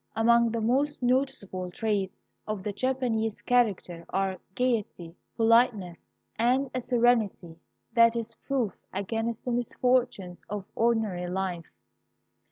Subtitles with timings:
[0.15, 5.99] Among the most noticeable traits of the Japanese character are gayety, politeness,
[6.37, 7.59] and a serenity
[7.93, 11.67] that is proof against the misfortunes of ordinary life.